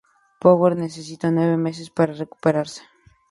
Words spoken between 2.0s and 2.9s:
recuperarse.